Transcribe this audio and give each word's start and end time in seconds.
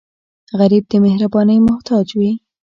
غریب 0.59 0.83
د 0.89 0.93
مهربانۍ 1.05 1.57
محتاج 1.67 2.07
وي 2.19 2.31